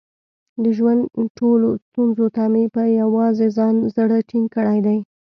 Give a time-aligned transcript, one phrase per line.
[0.63, 1.01] د ژوند
[1.37, 4.97] ټولو ستونزو ته مې په یووازې ځان زړه ټینګ کړی دی.